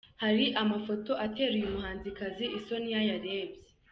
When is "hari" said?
0.23-0.45